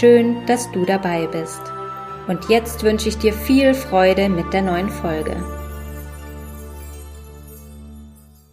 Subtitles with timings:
[0.00, 1.60] Schön, dass du dabei bist.
[2.26, 5.36] Und jetzt wünsche ich dir viel Freude mit der neuen Folge.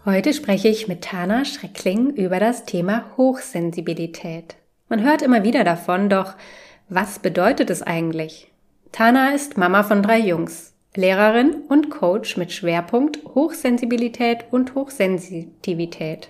[0.03, 4.57] Heute spreche ich mit Tana Schreckling über das Thema Hochsensibilität.
[4.89, 6.33] Man hört immer wieder davon, doch
[6.89, 8.51] was bedeutet es eigentlich?
[8.91, 16.29] Tana ist Mama von drei Jungs, Lehrerin und Coach mit Schwerpunkt Hochsensibilität und Hochsensitivität.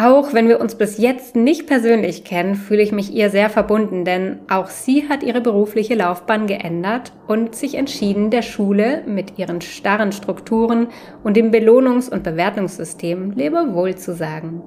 [0.00, 4.04] Auch wenn wir uns bis jetzt nicht persönlich kennen, fühle ich mich ihr sehr verbunden,
[4.04, 9.60] denn auch sie hat ihre berufliche Laufbahn geändert und sich entschieden, der Schule mit ihren
[9.60, 10.86] starren Strukturen
[11.24, 14.62] und dem Belohnungs- und Bewertungssystem Lebewohl zu sagen.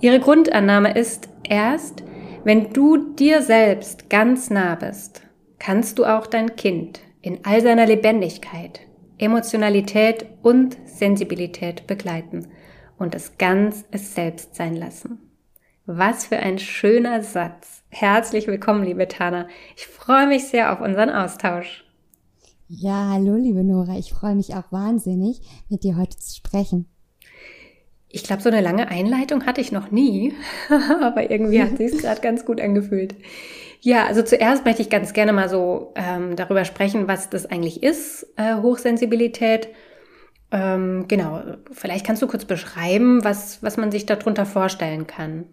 [0.00, 2.04] Ihre Grundannahme ist, erst
[2.44, 5.22] wenn du dir selbst ganz nah bist,
[5.58, 8.78] kannst du auch dein Kind in all seiner Lebendigkeit,
[9.18, 12.46] Emotionalität und Sensibilität begleiten–
[13.02, 15.18] und es ganz es selbst sein lassen.
[15.84, 17.82] Was für ein schöner Satz.
[17.88, 19.48] Herzlich willkommen, liebe Tana.
[19.76, 21.84] Ich freue mich sehr auf unseren Austausch.
[22.68, 23.98] Ja, hallo, liebe Nora.
[23.98, 26.86] Ich freue mich auch wahnsinnig, mit dir heute zu sprechen.
[28.08, 30.34] Ich glaube, so eine lange Einleitung hatte ich noch nie,
[31.02, 33.16] aber irgendwie hat es gerade ganz gut angefühlt.
[33.80, 37.82] Ja, also zuerst möchte ich ganz gerne mal so ähm, darüber sprechen, was das eigentlich
[37.82, 39.70] ist, äh, Hochsensibilität
[40.52, 41.40] ähm, genau,
[41.72, 45.46] vielleicht kannst du kurz beschreiben, was, was man sich darunter vorstellen kann.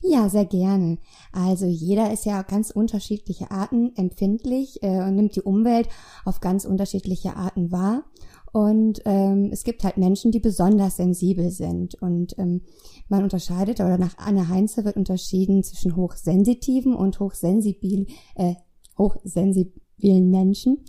[0.00, 0.98] Ja, sehr gerne.
[1.32, 5.88] Also jeder ist ja ganz unterschiedliche Arten empfindlich äh, und nimmt die Umwelt
[6.24, 8.04] auf ganz unterschiedliche Arten wahr.
[8.52, 11.96] Und ähm, es gibt halt Menschen, die besonders sensibel sind.
[12.00, 12.62] Und ähm,
[13.08, 18.06] man unterscheidet, oder nach Anne Heinze wird unterschieden zwischen hochsensitiven und hochsensibil,
[18.36, 18.54] äh,
[18.96, 20.84] hochsensiblen Menschen.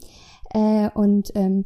[0.51, 1.65] Äh, und ähm,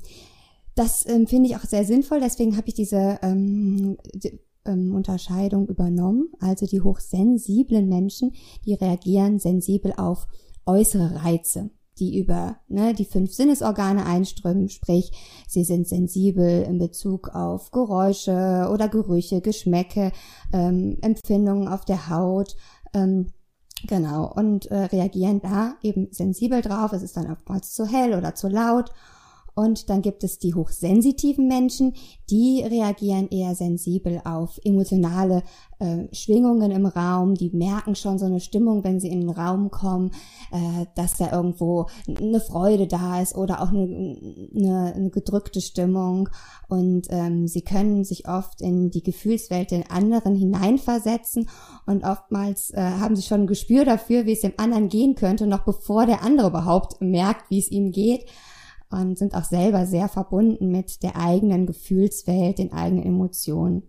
[0.79, 5.67] das ähm, finde ich auch sehr sinnvoll, deswegen habe ich diese ähm, die, ähm, Unterscheidung
[5.67, 6.29] übernommen.
[6.39, 8.31] Also die hochsensiblen Menschen,
[8.65, 10.27] die reagieren sensibel auf
[10.65, 15.11] äußere Reize die über ne, die fünf Sinnesorgane einströmen, sprich,
[15.49, 20.13] sie sind sensibel in Bezug auf Geräusche oder Gerüche, Geschmäcke,
[20.53, 22.55] ähm, Empfindungen auf der Haut,
[22.93, 23.33] ähm,
[23.85, 26.93] genau, und äh, reagieren da eben sensibel drauf.
[26.93, 28.91] Es ist dann oftmals zu hell oder zu laut
[29.59, 31.93] und dann gibt es die hochsensitiven Menschen,
[32.29, 35.43] die reagieren eher sensibel auf emotionale
[35.79, 39.69] äh, Schwingungen im Raum, die merken schon so eine Stimmung, wenn sie in den Raum
[39.69, 40.11] kommen,
[40.53, 44.17] äh, dass da irgendwo eine Freude da ist oder auch eine,
[44.55, 46.29] eine, eine gedrückte Stimmung.
[46.69, 51.49] Und ähm, sie können sich oft in die Gefühlswelt den anderen hineinversetzen.
[51.85, 55.47] Und oftmals äh, haben sie schon ein Gespür dafür, wie es dem anderen gehen könnte,
[55.47, 58.23] noch bevor der andere überhaupt merkt, wie es ihm geht
[58.89, 63.83] und sind auch selber sehr verbunden mit der eigenen Gefühlswelt, den eigenen Emotionen.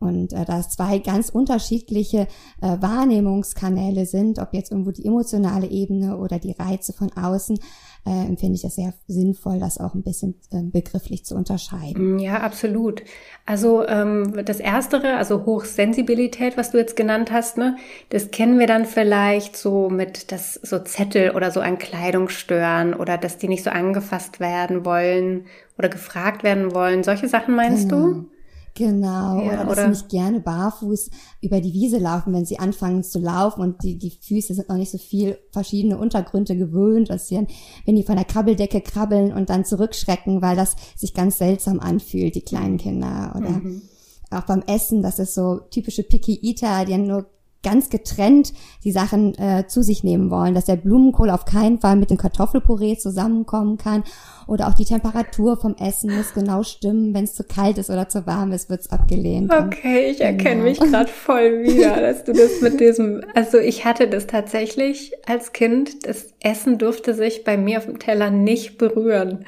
[0.00, 2.28] Und äh, da es zwei ganz unterschiedliche
[2.60, 7.58] äh, Wahrnehmungskanäle sind, ob jetzt irgendwo die emotionale Ebene oder die Reize von außen,
[8.06, 12.16] äh, empfinde ich das sehr sinnvoll, das auch ein bisschen äh, begrifflich zu unterscheiden.
[12.16, 13.02] Mm, ja, absolut.
[13.44, 17.76] Also ähm, das Erstere, also Hochsensibilität, was du jetzt genannt hast, ne,
[18.10, 23.18] das kennen wir dann vielleicht so mit das so Zettel oder so ein Kleidungsstören oder
[23.18, 27.02] dass die nicht so angefasst werden wollen oder gefragt werden wollen.
[27.02, 28.06] Solche Sachen meinst genau.
[28.06, 28.30] du?
[28.78, 29.82] Genau, ja, oder dass oder?
[29.82, 31.10] sie nicht gerne barfuß
[31.42, 34.76] über die Wiese laufen, wenn sie anfangen zu laufen und die, die Füße sind noch
[34.76, 37.48] nicht so viel verschiedene Untergründe gewöhnt, dass sie dann,
[37.84, 42.34] wenn die von der Krabbeldecke krabbeln und dann zurückschrecken, weil das sich ganz seltsam anfühlt,
[42.34, 42.78] die kleinen.
[42.78, 43.34] Kinder.
[43.36, 43.82] Oder mhm.
[44.30, 47.26] auch beim Essen, das ist so typische Picky Eater, die nur
[47.62, 48.52] ganz getrennt
[48.84, 52.16] die Sachen äh, zu sich nehmen wollen, dass der Blumenkohl auf keinen Fall mit dem
[52.16, 54.04] Kartoffelpüree zusammenkommen kann
[54.48, 58.08] oder auch die Temperatur vom Essen muss genau stimmen, wenn es zu kalt ist oder
[58.08, 59.52] zu warm ist, wird's abgelehnt.
[59.52, 60.64] Okay, ich erkenne genau.
[60.64, 65.52] mich gerade voll wieder, dass du das mit diesem, also ich hatte das tatsächlich als
[65.52, 69.44] Kind, das Essen durfte sich bei mir auf dem Teller nicht berühren.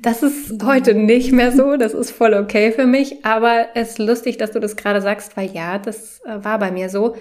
[0.00, 3.98] Das ist heute nicht mehr so, das ist voll okay für mich, aber es ist
[3.98, 7.16] lustig, dass du das gerade sagst, weil ja, das äh, war bei mir so.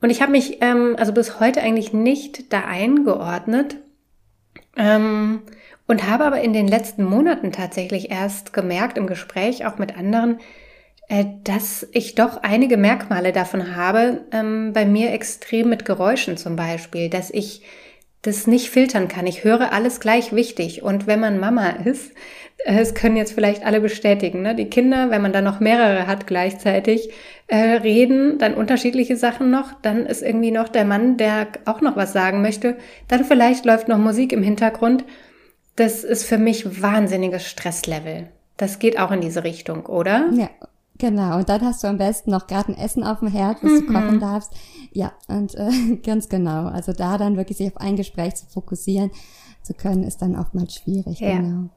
[0.00, 3.78] Und ich habe mich ähm, also bis heute eigentlich nicht da eingeordnet
[4.76, 5.42] ähm,
[5.86, 10.40] und habe aber in den letzten Monaten tatsächlich erst gemerkt im Gespräch auch mit anderen,
[11.08, 16.56] äh, dass ich doch einige Merkmale davon habe, ähm, bei mir extrem mit Geräuschen zum
[16.56, 17.62] Beispiel, dass ich
[18.22, 19.26] das nicht filtern kann.
[19.26, 20.82] Ich höre alles gleich wichtig.
[20.82, 22.12] Und wenn man Mama ist,
[22.64, 24.54] äh, es können jetzt vielleicht alle bestätigen, ne?
[24.54, 27.10] die Kinder, wenn man dann noch mehrere hat gleichzeitig,
[27.46, 31.96] äh, reden dann unterschiedliche Sachen noch, dann ist irgendwie noch der Mann, der auch noch
[31.96, 35.04] was sagen möchte, dann vielleicht läuft noch Musik im Hintergrund.
[35.76, 38.28] Das ist für mich wahnsinniges Stresslevel.
[38.56, 40.30] Das geht auch in diese Richtung, oder?
[40.32, 40.48] Ja,
[40.98, 43.70] Genau, und dann hast du am besten noch gerade ein Essen auf dem Herd, was
[43.70, 43.86] mhm.
[43.86, 44.52] du kochen darfst.
[44.92, 46.68] Ja, und äh, ganz genau.
[46.68, 49.10] Also da dann wirklich sich auf ein Gespräch zu fokussieren
[49.62, 51.20] zu können, ist dann oftmals schwierig.
[51.20, 51.36] Ja.
[51.36, 51.68] Genau.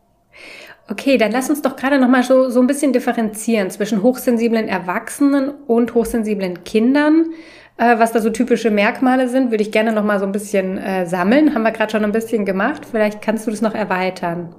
[0.89, 4.67] Okay, dann lass uns doch gerade noch mal so, so ein bisschen differenzieren zwischen hochsensiblen
[4.67, 7.31] Erwachsenen und hochsensiblen Kindern.
[7.79, 10.77] Äh, was da so typische Merkmale sind, würde ich gerne noch mal so ein bisschen
[10.77, 11.55] äh, sammeln.
[11.55, 12.85] Haben wir gerade schon ein bisschen gemacht.
[12.85, 14.53] Vielleicht kannst du das noch erweitern.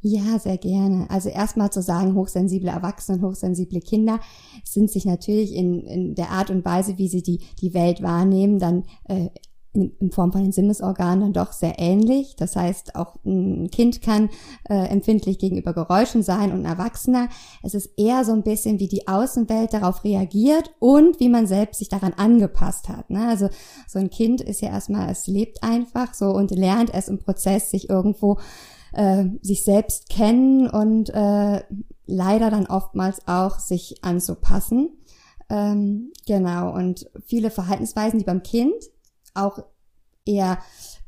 [0.00, 1.06] Ja, sehr gerne.
[1.10, 4.20] Also erstmal zu sagen, hochsensible Erwachsene und hochsensible Kinder
[4.64, 8.58] sind sich natürlich in, in der Art und Weise, wie sie die, die Welt wahrnehmen,
[8.58, 9.28] dann äh,
[9.76, 12.34] in, Form von den Sinnesorganen dann doch sehr ähnlich.
[12.36, 14.30] Das heißt, auch ein Kind kann
[14.68, 17.28] äh, empfindlich gegenüber Geräuschen sein und ein Erwachsener.
[17.62, 21.78] Es ist eher so ein bisschen, wie die Außenwelt darauf reagiert und wie man selbst
[21.78, 23.10] sich daran angepasst hat.
[23.10, 23.28] Ne?
[23.28, 23.48] Also
[23.86, 27.70] so ein Kind ist ja erstmal, es lebt einfach so und lernt es im Prozess,
[27.70, 28.38] sich irgendwo
[28.92, 31.62] äh, sich selbst kennen und äh,
[32.06, 34.90] leider dann oftmals auch sich anzupassen.
[35.48, 38.74] Ähm, genau, und viele Verhaltensweisen, die beim Kind
[39.36, 39.60] auch
[40.24, 40.58] eher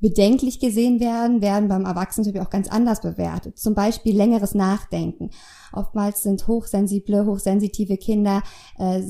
[0.00, 3.58] bedenklich gesehen werden, werden beim Erwachsenen auch ganz anders bewertet.
[3.58, 5.30] Zum Beispiel längeres Nachdenken.
[5.72, 8.42] Oftmals sind hochsensible, hochsensitive Kinder
[8.78, 9.02] äh,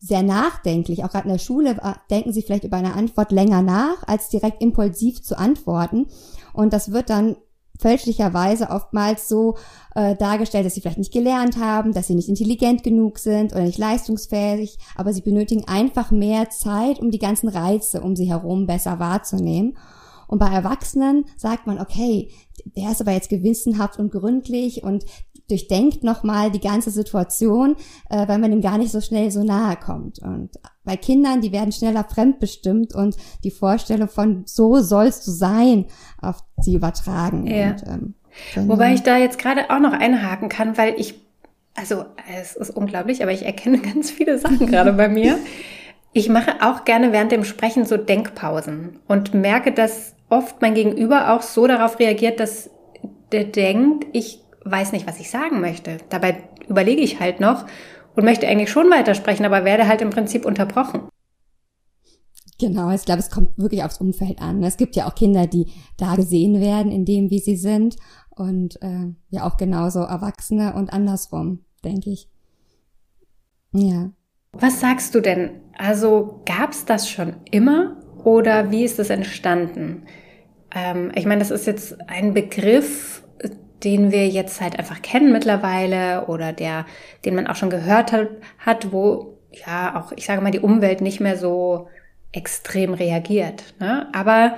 [0.00, 1.04] sehr nachdenklich.
[1.04, 4.28] Auch gerade in der Schule äh, denken sie vielleicht über eine Antwort länger nach, als
[4.28, 6.08] direkt impulsiv zu antworten.
[6.52, 7.36] Und das wird dann
[7.82, 9.56] fälschlicherweise oftmals so
[9.94, 13.64] äh, dargestellt, dass sie vielleicht nicht gelernt haben, dass sie nicht intelligent genug sind oder
[13.64, 18.66] nicht leistungsfähig, aber sie benötigen einfach mehr Zeit, um die ganzen Reize um sie herum
[18.66, 19.76] besser wahrzunehmen.
[20.32, 22.30] Und bei Erwachsenen sagt man, okay,
[22.74, 25.04] der ist aber jetzt gewissenhaft und gründlich und
[25.50, 27.76] durchdenkt nochmal die ganze Situation,
[28.08, 30.20] äh, weil man ihm gar nicht so schnell so nahe kommt.
[30.20, 30.52] Und
[30.84, 33.14] bei Kindern, die werden schneller fremdbestimmt und
[33.44, 35.84] die Vorstellung von so sollst du sein
[36.22, 37.46] auf sie übertragen.
[37.46, 37.72] Ja.
[37.72, 38.14] Und, ähm,
[38.70, 41.20] Wobei ich da jetzt gerade auch noch einhaken kann, weil ich,
[41.74, 42.06] also
[42.40, 45.38] es ist unglaublich, aber ich erkenne ganz viele Sachen gerade bei mir.
[46.14, 51.34] Ich mache auch gerne während dem Sprechen so Denkpausen und merke, dass oft mein Gegenüber
[51.34, 52.70] auch so darauf reagiert, dass
[53.30, 55.98] der denkt, ich weiß nicht, was ich sagen möchte.
[56.08, 57.66] Dabei überlege ich halt noch
[58.16, 61.08] und möchte eigentlich schon weitersprechen, aber werde halt im Prinzip unterbrochen.
[62.58, 64.62] Genau, ich glaube, es kommt wirklich aufs Umfeld an.
[64.62, 65.66] Es gibt ja auch Kinder, die
[65.98, 67.96] da gesehen werden in dem, wie sie sind.
[68.30, 72.28] Und äh, ja auch genauso Erwachsene und andersrum, denke ich.
[73.72, 74.10] Ja.
[74.52, 75.60] Was sagst du denn?
[75.76, 80.04] Also gab es das schon immer oder wie ist es entstanden?
[80.74, 83.22] Ähm, ich meine, das ist jetzt ein Begriff,
[83.84, 86.86] den wir jetzt halt einfach kennen mittlerweile oder der,
[87.24, 88.28] den man auch schon gehört hat,
[88.58, 91.88] hat wo ja auch, ich sage mal, die Umwelt nicht mehr so
[92.32, 93.74] extrem reagiert.
[93.80, 94.08] Ne?
[94.12, 94.56] Aber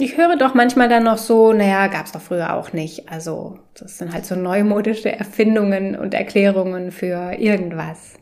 [0.00, 3.08] ich höre doch manchmal dann noch so, naja, gab es doch früher auch nicht.
[3.08, 8.14] Also das sind halt so neumodische Erfindungen und Erklärungen für irgendwas.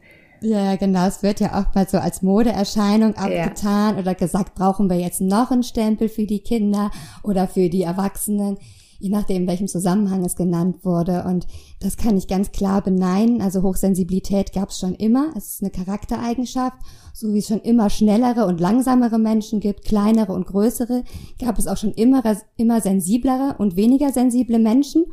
[0.43, 1.07] Ja, genau.
[1.07, 4.01] Es wird ja oft mal so als Modeerscheinung abgetan ja.
[4.01, 6.91] oder gesagt, brauchen wir jetzt noch einen Stempel für die Kinder
[7.23, 8.59] oder für die Erwachsenen
[9.03, 11.25] je nachdem, in welchem Zusammenhang es genannt wurde.
[11.25, 11.49] Und
[11.81, 13.43] das kann ich ganz klar beneiden.
[13.43, 15.33] Also Hochsensibilität gab es schon immer.
[15.37, 16.77] Es ist eine Charaktereigenschaft.
[17.13, 21.03] So wie es schon immer schnellere und langsamere Menschen gibt, kleinere und größere,
[21.41, 22.23] gab es auch schon immer,
[22.57, 25.05] immer sensiblere und weniger sensible Menschen.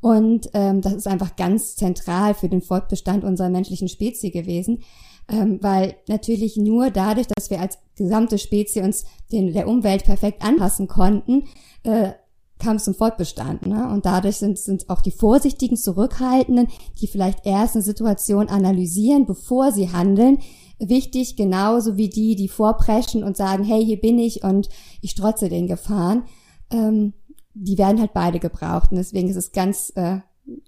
[0.00, 4.82] Und ähm, das ist einfach ganz zentral für den Fortbestand unserer menschlichen Spezie gewesen.
[5.28, 10.42] Ähm, weil natürlich nur dadurch, dass wir als gesamte Spezie uns den, der Umwelt perfekt
[10.42, 11.44] anpassen konnten,
[11.84, 12.12] äh,
[12.58, 13.66] kam es zum Fortbestand.
[13.66, 13.88] Ne?
[13.88, 16.68] Und dadurch sind, sind auch die vorsichtigen, zurückhaltenden,
[17.00, 20.38] die vielleicht erst eine Situation analysieren, bevor sie handeln,
[20.78, 24.68] wichtig, genauso wie die, die vorpreschen und sagen, hey, hier bin ich und
[25.00, 26.24] ich strotze den Gefahren.
[26.70, 27.14] Ähm,
[27.54, 28.90] die werden halt beide gebraucht.
[28.90, 30.18] Und deswegen ist es ganz, äh,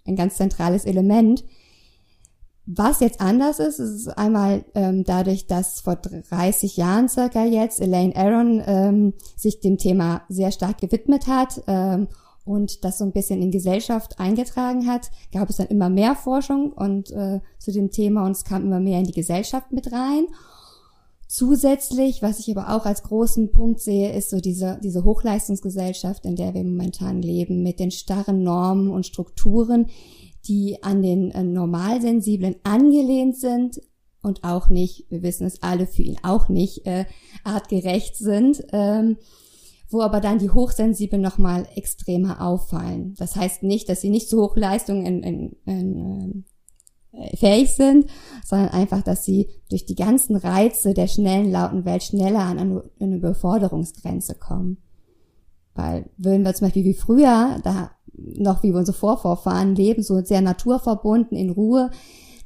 [0.06, 1.44] ein ganz zentrales Element.
[2.64, 8.14] Was jetzt anders ist, ist einmal ähm, dadurch, dass vor 30 Jahren circa jetzt Elaine
[8.14, 12.06] Aron ähm, sich dem Thema sehr stark gewidmet hat ähm,
[12.44, 16.70] und das so ein bisschen in Gesellschaft eingetragen hat, gab es dann immer mehr Forschung
[16.72, 20.26] und äh, zu dem Thema und es kam immer mehr in die Gesellschaft mit rein.
[21.34, 26.36] Zusätzlich, was ich aber auch als großen Punkt sehe, ist so diese, diese Hochleistungsgesellschaft, in
[26.36, 29.86] der wir momentan leben, mit den starren Normen und Strukturen,
[30.46, 33.80] die an den äh, Normalsensiblen angelehnt sind
[34.20, 37.06] und auch nicht, wir wissen es alle, für ihn auch nicht äh,
[37.44, 39.16] artgerecht sind, ähm,
[39.88, 43.14] wo aber dann die Hochsensiblen nochmal extremer auffallen.
[43.16, 46.51] Das heißt nicht, dass sie nicht zu Hochleistungen in, in, in, äh,
[47.34, 48.06] fähig sind,
[48.44, 52.84] sondern einfach, dass sie durch die ganzen Reize der schnellen, lauten Welt schneller an eine,
[53.00, 54.78] eine Beförderungsgrenze kommen.
[55.74, 60.40] Weil würden wir zum Beispiel wie früher, da noch wie unsere Vorvorfahren leben, so sehr
[60.40, 61.90] naturverbunden, in Ruhe,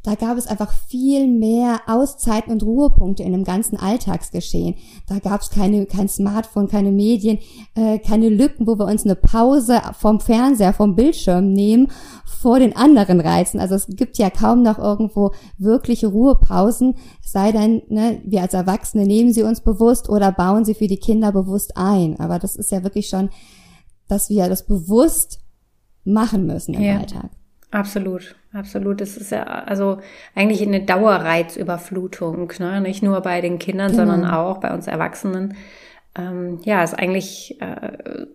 [0.06, 4.76] da gab es einfach viel mehr Auszeiten und Ruhepunkte in dem ganzen Alltagsgeschehen.
[5.08, 7.38] Da gab es keine, kein Smartphone, keine Medien,
[7.74, 11.88] äh, keine Lücken, wo wir uns eine Pause vom Fernseher, vom Bildschirm nehmen
[12.24, 13.58] vor den anderen Reizen.
[13.58, 19.06] Also es gibt ja kaum noch irgendwo wirkliche Ruhepausen, sei denn, ne, wir als Erwachsene
[19.06, 22.20] nehmen sie uns bewusst oder bauen sie für die Kinder bewusst ein.
[22.20, 23.30] Aber das ist ja wirklich schon,
[24.06, 25.40] dass wir das bewusst
[26.04, 26.98] machen müssen im ja.
[26.98, 27.30] Alltag.
[27.72, 29.00] Absolut, absolut.
[29.00, 29.98] Es ist ja also
[30.34, 32.80] eigentlich eine Dauerreizüberflutung, ne?
[32.80, 34.06] nicht nur bei den Kindern, genau.
[34.06, 35.54] sondern auch bei uns Erwachsenen.
[36.16, 38.26] Ähm, ja, ist eigentlich äh,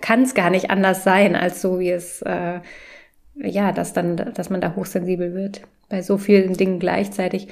[0.00, 2.60] kann es gar nicht anders sein, als so wie es äh,
[3.40, 7.48] ja, dass dann, dass man da hochsensibel wird bei so vielen Dingen gleichzeitig.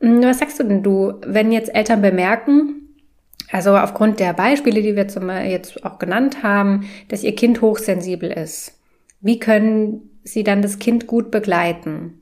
[0.00, 2.96] Hm, was sagst du denn du, wenn jetzt Eltern bemerken,
[3.50, 8.30] also aufgrund der Beispiele, die wir zum, jetzt auch genannt haben, dass ihr Kind hochsensibel
[8.30, 8.78] ist?
[9.20, 12.20] Wie können Sie dann das Kind gut begleiten?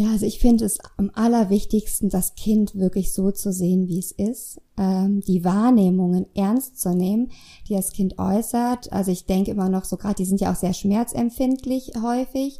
[0.00, 4.12] Ja, also ich finde es am allerwichtigsten, das Kind wirklich so zu sehen, wie es
[4.12, 7.30] ist, ähm, die Wahrnehmungen ernst zu nehmen,
[7.68, 8.90] die das Kind äußert.
[8.94, 12.58] Also ich denke immer noch so gerade, die sind ja auch sehr schmerzempfindlich häufig,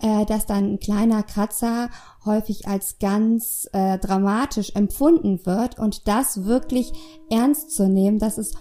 [0.00, 1.90] äh, dass dann ein kleiner Kratzer
[2.24, 6.92] häufig als ganz äh, dramatisch empfunden wird und das wirklich
[7.28, 8.52] ernst zu nehmen, dass es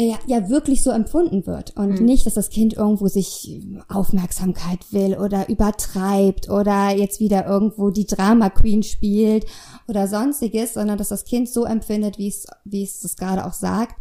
[0.00, 2.06] ja, ja wirklich so empfunden wird und mhm.
[2.06, 8.06] nicht, dass das Kind irgendwo sich Aufmerksamkeit will oder übertreibt oder jetzt wieder irgendwo die
[8.06, 9.46] Drama Queen spielt
[9.88, 13.52] oder sonstiges, sondern dass das Kind so empfindet, wie es wie es das gerade auch
[13.52, 13.96] sagt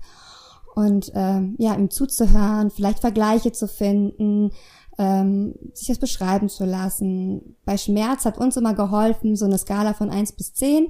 [0.75, 4.51] und ähm, ja ihm zuzuhören, vielleicht Vergleiche zu finden,
[4.99, 7.55] ähm, sich das beschreiben zu lassen.
[7.65, 10.89] Bei Schmerz hat uns immer geholfen so eine Skala von eins bis zehn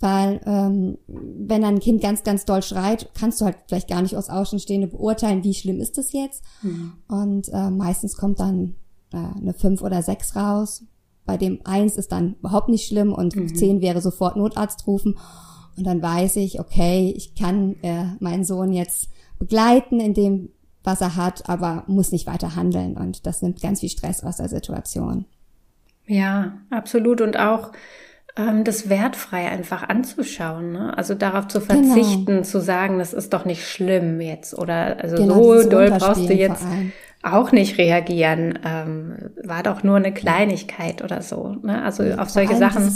[0.00, 4.16] weil ähm, wenn ein Kind ganz, ganz doll schreit, kannst du halt vielleicht gar nicht
[4.16, 6.42] aus Außenstehende beurteilen, wie schlimm ist es jetzt.
[6.62, 6.94] Mhm.
[7.06, 8.76] Und äh, meistens kommt dann
[9.12, 10.84] äh, eine fünf oder sechs raus.
[11.26, 13.54] Bei dem eins ist dann überhaupt nicht schlimm und mhm.
[13.54, 15.18] zehn wäre sofort Notarzt rufen.
[15.76, 20.48] Und dann weiß ich, okay, ich kann äh, meinen Sohn jetzt begleiten in dem,
[20.82, 22.96] was er hat, aber muss nicht weiter handeln.
[22.96, 25.26] Und das nimmt ganz viel Stress aus der Situation.
[26.06, 27.20] Ja, absolut.
[27.20, 27.72] Und auch
[28.36, 30.72] ähm, das wertfrei einfach anzuschauen.
[30.72, 30.96] Ne?
[30.96, 32.42] Also darauf zu verzichten, genau.
[32.42, 36.34] zu sagen, das ist doch nicht schlimm jetzt oder also genau, so doll brauchst du
[36.34, 36.64] jetzt
[37.22, 38.58] auch nicht reagieren.
[38.64, 41.56] Ähm, war doch nur eine Kleinigkeit oder so.
[41.62, 41.82] Ne?
[41.82, 42.88] Also ja, auf solche Sachen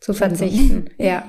[0.00, 0.86] zu verzichten.
[0.98, 1.24] ja.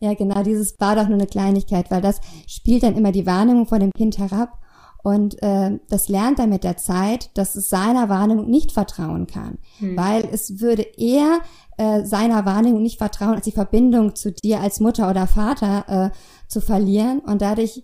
[0.00, 3.66] Ja, genau, dieses war doch nur eine Kleinigkeit, weil das spielt dann immer die Wahrnehmung
[3.66, 4.58] von dem Kind herab
[5.02, 9.58] und äh, das lernt er mit der Zeit, dass es seiner Wahrnehmung nicht vertrauen kann,
[9.78, 9.96] hm.
[9.96, 11.40] weil es würde eher
[11.78, 16.10] äh, seiner Wahrnehmung nicht vertrauen, als die Verbindung zu dir als Mutter oder Vater äh,
[16.48, 17.82] zu verlieren und dadurch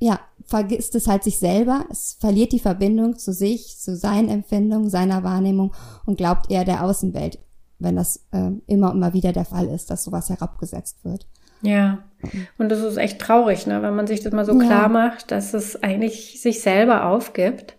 [0.00, 4.90] ja vergisst es halt sich selber, es verliert die Verbindung zu sich, zu seinen Empfindungen,
[4.90, 7.38] seiner Wahrnehmung und glaubt eher der Außenwelt,
[7.78, 11.26] wenn das äh, immer und immer wieder der Fall ist, dass sowas herabgesetzt wird.
[11.62, 12.04] Ja,
[12.58, 14.66] und das ist echt traurig, ne, wenn man sich das mal so ja.
[14.66, 17.75] klar macht, dass es eigentlich sich selber aufgibt.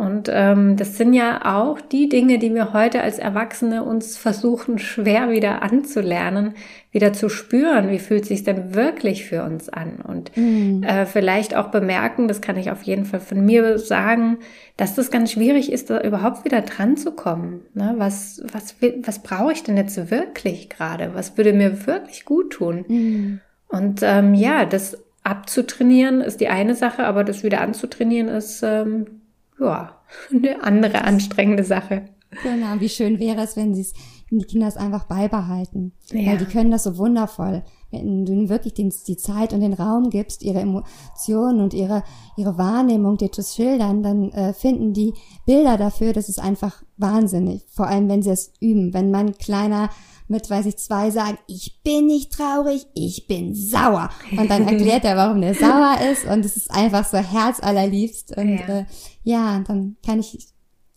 [0.00, 4.78] Und ähm, das sind ja auch die Dinge, die wir heute als Erwachsene uns versuchen,
[4.78, 6.54] schwer wieder anzulernen,
[6.90, 9.96] wieder zu spüren, wie fühlt sich denn wirklich für uns an.
[10.02, 10.82] Und mhm.
[10.84, 14.38] äh, vielleicht auch bemerken, das kann ich auf jeden Fall von mir sagen,
[14.78, 17.60] dass das ganz schwierig ist, da überhaupt wieder dran zu kommen.
[17.74, 17.92] Ne?
[17.98, 21.10] Was, was, was brauche ich denn jetzt wirklich gerade?
[21.12, 22.86] Was würde mir wirklich gut tun?
[22.88, 23.40] Mhm.
[23.68, 29.19] Und ähm, ja, das abzutrainieren ist die eine Sache, aber das wieder anzutrainieren ist ähm,
[29.60, 30.00] ja
[30.30, 32.06] eine andere anstrengende Sache.
[32.42, 33.92] Genau, wie schön wäre es, wenn sie es,
[34.30, 35.92] die Kinder es einfach beibehalten.
[36.12, 36.30] Ja.
[36.30, 37.64] Weil die können das so wundervoll.
[37.90, 42.04] Wenn du wirklich den, die Zeit und den Raum gibst, ihre Emotionen und ihre,
[42.36, 45.12] ihre Wahrnehmung dir zu schildern, dann äh, finden die
[45.44, 47.66] Bilder dafür, das ist einfach wahnsinnig.
[47.68, 48.94] Vor allem, wenn sie es üben.
[48.94, 49.90] Wenn mein kleiner
[50.30, 54.10] mit, weiß ich, zwei sagen, ich bin nicht traurig, ich bin sauer.
[54.30, 56.24] Und dann erklärt er, warum der sauer ist.
[56.24, 58.36] Und es ist einfach so herzallerliebst.
[58.36, 58.84] Und ja, äh,
[59.24, 60.48] ja dann kann ich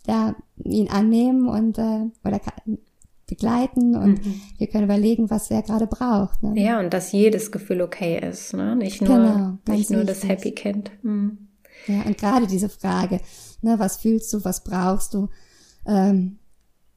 [0.05, 2.77] da ihn annehmen und äh, oder kann,
[3.25, 4.41] begleiten und mhm.
[4.57, 6.43] wir können überlegen, was er gerade braucht.
[6.43, 6.61] Ne?
[6.61, 8.75] Ja, und dass jedes Gefühl okay ist, ne?
[8.75, 10.91] Nicht nur, genau, nicht nur das Happy Kind.
[11.01, 11.47] Mhm.
[11.87, 13.21] Ja, und gerade diese Frage,
[13.61, 15.29] ne, was fühlst du, was brauchst du,
[15.87, 16.37] ähm,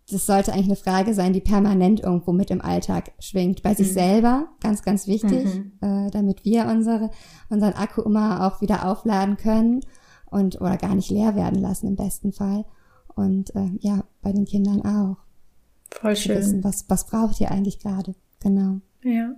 [0.09, 3.63] das sollte eigentlich eine Frage sein, die permanent irgendwo mit im Alltag schwingt.
[3.63, 3.95] Bei sich mhm.
[3.95, 5.73] selber, ganz, ganz wichtig, mhm.
[5.81, 7.11] äh, damit wir unsere,
[7.49, 9.81] unseren Akku immer auch wieder aufladen können
[10.31, 12.65] und oder gar nicht leer werden lassen im besten Fall.
[13.17, 15.17] Und äh, ja, bei den Kindern auch.
[15.91, 16.39] Voll schön.
[16.39, 18.15] Wissen, was, was braucht ihr eigentlich gerade?
[18.41, 18.81] Genau.
[19.03, 19.35] Ja.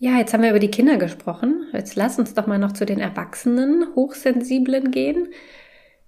[0.00, 1.66] Ja, jetzt haben wir über die Kinder gesprochen.
[1.72, 5.28] Jetzt lass uns doch mal noch zu den Erwachsenen, Hochsensiblen gehen.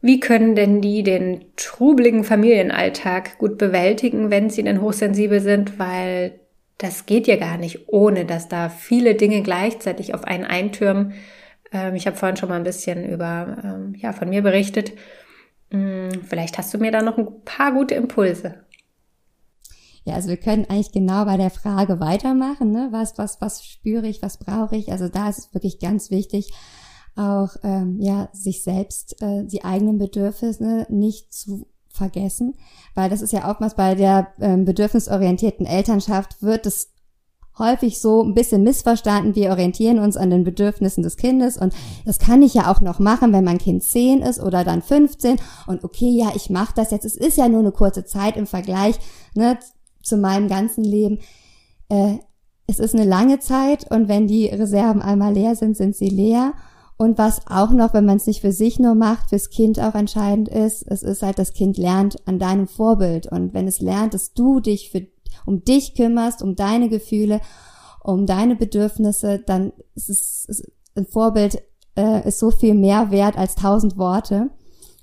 [0.03, 5.79] Wie können denn die den trubeligen Familienalltag gut bewältigen, wenn sie denn hochsensibel sind?
[5.79, 6.41] Weil
[6.79, 11.13] das geht ja gar nicht, ohne dass da viele Dinge gleichzeitig auf einen eintürmen.
[11.73, 14.93] Ähm, ich habe vorhin schon mal ein bisschen über, ähm, ja, von mir berichtet.
[15.71, 18.65] Hm, vielleicht hast du mir da noch ein paar gute Impulse.
[20.05, 22.89] Ja, also wir können eigentlich genau bei der Frage weitermachen, ne?
[22.91, 24.91] Was, was, was spüre ich, was brauche ich?
[24.91, 26.51] Also da ist es wirklich ganz wichtig,
[27.17, 32.55] auch ähm, ja sich selbst äh, die eigenen Bedürfnisse nicht zu vergessen,
[32.95, 36.93] weil das ist ja oftmals bei der ähm, bedürfnisorientierten Elternschaft wird es
[37.59, 39.35] häufig so ein bisschen missverstanden.
[39.35, 41.75] Wir orientieren uns an den Bedürfnissen des Kindes und
[42.05, 45.37] das kann ich ja auch noch machen, wenn mein Kind 10 ist oder dann 15
[45.67, 47.05] und okay, ja, ich mache das jetzt.
[47.05, 48.99] Es ist ja nur eine kurze Zeit im Vergleich
[49.35, 49.59] ne,
[50.03, 51.19] zu meinem ganzen Leben.
[51.89, 52.19] Äh,
[52.67, 56.55] es ist eine lange Zeit und wenn die Reserven einmal leer sind, sind sie leer.
[57.01, 59.95] Und was auch noch, wenn man es nicht für sich nur macht, fürs Kind auch
[59.95, 63.27] entscheidend ist, es ist halt, das Kind lernt an deinem Vorbild.
[63.27, 65.07] Und wenn es lernt, dass du dich für,
[65.47, 67.41] um dich kümmerst, um deine Gefühle,
[68.05, 71.63] um deine Bedürfnisse, dann ist es, ist ein Vorbild
[71.97, 74.51] äh, ist so viel mehr wert als tausend Worte.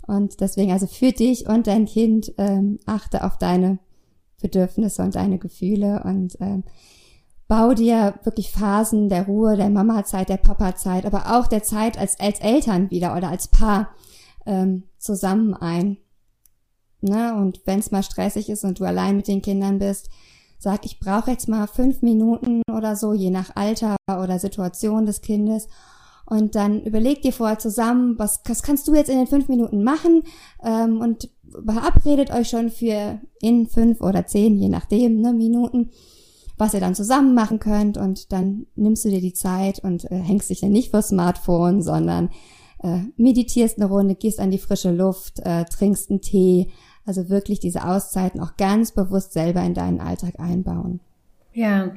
[0.06, 3.80] Und deswegen also für dich und dein Kind ähm, achte auf deine
[4.40, 6.64] Bedürfnisse und deine Gefühle und ähm,
[7.48, 12.20] bau dir wirklich Phasen der Ruhe, der Mama-Zeit, der Papa-Zeit, aber auch der Zeit als,
[12.20, 13.90] als Eltern wieder oder als Paar
[14.46, 15.98] ähm, zusammen ein.
[17.02, 17.36] Ne?
[17.36, 20.10] Und wenn es mal stressig ist und du allein mit den Kindern bist,
[20.60, 25.22] sag, ich brauche jetzt mal fünf Minuten oder so, je nach Alter oder Situation des
[25.22, 25.68] Kindes.
[26.26, 29.84] Und dann überleg dir vorher zusammen, was, was kannst du jetzt in den fünf Minuten
[29.84, 30.24] machen
[30.62, 31.30] ähm, und
[31.66, 35.92] verabredet euch schon für in fünf oder zehn, je nachdem, ne, Minuten
[36.58, 40.16] was ihr dann zusammen machen könnt und dann nimmst du dir die Zeit und äh,
[40.16, 42.30] hängst dich dann nicht vor Smartphone, sondern
[42.84, 46.70] äh, meditierst eine Runde, gehst an die frische Luft, äh, trinkst einen Tee.
[47.06, 51.00] Also wirklich diese Auszeiten auch ganz bewusst selber in deinen Alltag einbauen.
[51.54, 51.92] Ja,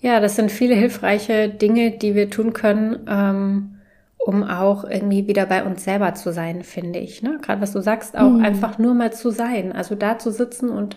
[0.00, 3.76] ja, das sind viele hilfreiche Dinge, die wir tun können, ähm,
[4.18, 7.22] um auch irgendwie wieder bei uns selber zu sein, finde ich.
[7.22, 7.38] Ne?
[7.40, 8.44] Gerade was du sagst, auch mhm.
[8.44, 9.72] einfach nur mal zu sein.
[9.72, 10.96] Also da zu sitzen und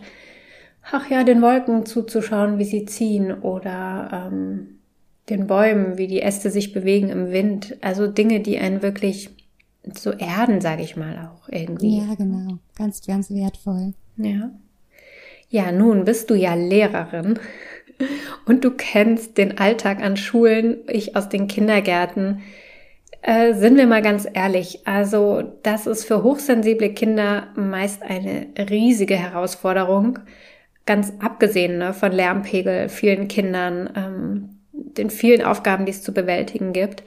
[0.92, 4.80] ach ja, den Wolken zuzuschauen, wie sie ziehen oder ähm,
[5.30, 7.78] den Bäumen, wie die Äste sich bewegen im Wind.
[7.82, 9.30] Also Dinge, die einen wirklich
[9.94, 12.00] so erden, sage ich mal auch irgendwie.
[12.00, 12.58] Ja, genau.
[12.78, 13.94] Ganz, ganz wertvoll.
[14.18, 14.52] Ja.
[15.50, 17.40] Ja, nun bist du ja Lehrerin
[18.46, 22.42] und du kennst den Alltag an Schulen, ich aus den Kindergärten.
[23.22, 29.16] Äh, sind wir mal ganz ehrlich, also das ist für hochsensible Kinder meist eine riesige
[29.16, 30.20] Herausforderung,
[30.86, 36.74] ganz abgesehen ne, von Lärmpegel, vielen Kindern, ähm, den vielen Aufgaben, die es zu bewältigen
[36.74, 37.04] gibt.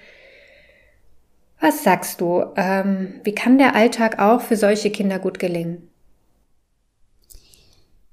[1.60, 2.44] Was sagst du?
[2.56, 5.88] Ähm, wie kann der Alltag auch für solche Kinder gut gelingen?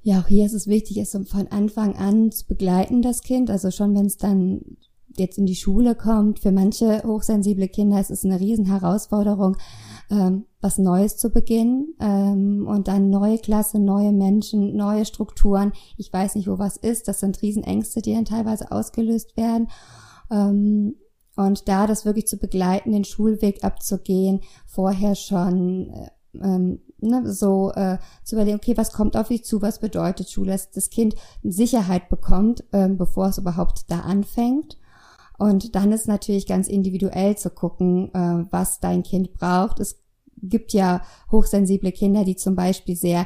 [0.02, 3.50] Ja, auch hier ist es wichtig, es von Anfang an zu begleiten, das Kind.
[3.50, 4.78] Also schon, wenn es dann
[5.20, 9.58] jetzt in die Schule kommt, für manche hochsensible Kinder ist es eine Riesenherausforderung,
[10.10, 15.74] ähm, was Neues zu beginnen ähm, und dann neue Klasse, neue Menschen, neue Strukturen.
[15.98, 17.08] Ich weiß nicht, wo was ist.
[17.08, 19.70] Das sind Riesenängste, die dann teilweise ausgelöst werden.
[20.32, 20.96] Ähm,
[21.36, 26.10] und da das wirklich zu begleiten, den Schulweg abzugehen, vorher schon äh,
[26.42, 30.52] ähm, ne, so äh, zu überlegen, okay, was kommt auf dich zu, was bedeutet Schule,
[30.52, 34.78] dass das Kind Sicherheit bekommt, ähm, bevor es überhaupt da anfängt.
[35.38, 39.80] Und dann ist natürlich ganz individuell zu gucken, äh, was dein Kind braucht.
[39.80, 40.02] Es
[40.42, 43.26] gibt ja hochsensible Kinder, die zum Beispiel sehr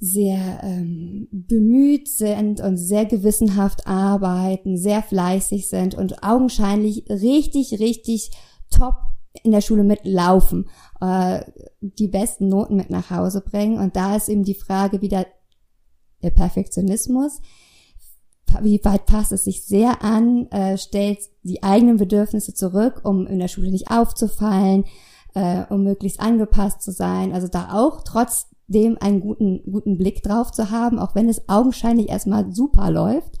[0.00, 8.30] sehr ähm, bemüht sind und sehr gewissenhaft arbeiten, sehr fleißig sind und augenscheinlich richtig, richtig
[8.70, 8.94] top
[9.42, 10.68] in der Schule mitlaufen,
[11.00, 11.40] äh,
[11.80, 13.78] die besten Noten mit nach Hause bringen.
[13.78, 15.26] Und da ist eben die Frage wieder
[16.22, 17.40] der Perfektionismus
[18.62, 23.38] wie weit passt es sich sehr an, äh, stellt die eigenen Bedürfnisse zurück, um in
[23.38, 24.84] der Schule nicht aufzufallen,
[25.34, 27.32] äh, um möglichst angepasst zu sein.
[27.32, 32.08] Also da auch trotzdem einen guten, guten Blick drauf zu haben, auch wenn es augenscheinlich
[32.08, 33.38] erstmal super läuft.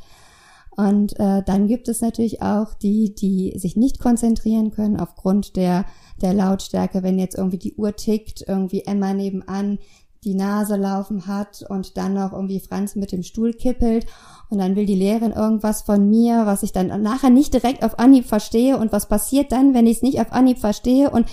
[0.76, 5.84] Und äh, dann gibt es natürlich auch die, die sich nicht konzentrieren können aufgrund der,
[6.22, 9.78] der Lautstärke, wenn jetzt irgendwie die Uhr tickt, irgendwie Emma nebenan
[10.24, 14.06] die Nase laufen hat und dann noch irgendwie Franz mit dem Stuhl kippelt
[14.50, 17.98] und dann will die Lehrerin irgendwas von mir, was ich dann nachher nicht direkt auf
[17.98, 21.26] Anhieb verstehe und was passiert dann, wenn ich es nicht auf Anhieb verstehe und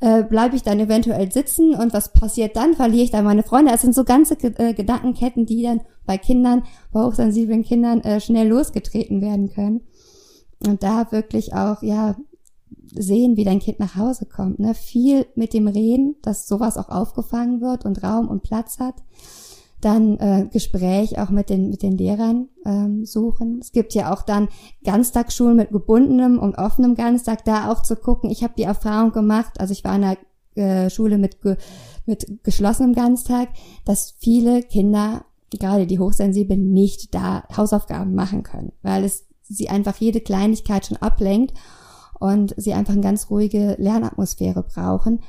[0.00, 2.74] äh, bleibe ich dann eventuell sitzen und was passiert dann?
[2.74, 3.72] Verliere ich dann meine Freunde?
[3.72, 8.48] Es sind so ganze äh, Gedankenketten, die dann bei Kindern, bei hochsensiblen Kindern äh, schnell
[8.48, 9.82] losgetreten werden können.
[10.66, 12.16] Und da wirklich auch, ja,
[12.94, 14.58] sehen, wie dein Kind nach Hause kommt.
[14.58, 14.74] Ne?
[14.74, 18.94] Viel mit dem Reden, dass sowas auch aufgefangen wird und Raum und Platz hat.
[19.80, 23.58] Dann äh, Gespräch auch mit den, mit den Lehrern ähm, suchen.
[23.60, 24.48] Es gibt ja auch dann
[24.84, 28.30] Ganztagsschulen mit gebundenem und offenem Ganztag, da auch zu gucken.
[28.30, 30.18] Ich habe die Erfahrung gemacht, also ich war in einer
[30.54, 31.56] äh, Schule mit, ge,
[32.06, 33.48] mit geschlossenem Ganztag,
[33.84, 39.96] dass viele Kinder, gerade die Hochsensiblen, nicht da Hausaufgaben machen können, weil es sie einfach
[39.96, 41.54] jede Kleinigkeit schon ablenkt
[42.22, 45.20] und sie einfach eine ganz ruhige Lernatmosphäre brauchen.